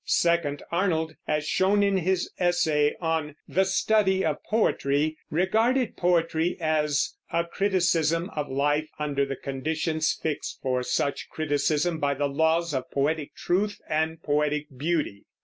[0.03, 7.13] Second, Arnold, as shown in his essay on The Study of Poetry, regarded poetry as
[7.31, 12.89] "a criticism of life under the conditions fixed for such criticism by the laws of
[12.89, 15.27] poetic truth and poetic beauty."